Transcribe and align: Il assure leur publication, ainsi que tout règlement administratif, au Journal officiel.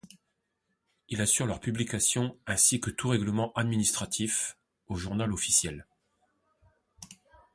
Il 1.09 1.21
assure 1.21 1.45
leur 1.45 1.59
publication, 1.59 2.35
ainsi 2.47 2.79
que 2.79 2.89
tout 2.89 3.09
règlement 3.09 3.53
administratif, 3.53 4.57
au 4.87 4.95
Journal 4.95 5.31
officiel. 5.31 5.85